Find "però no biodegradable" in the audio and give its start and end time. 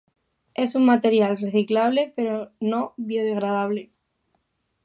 2.17-3.85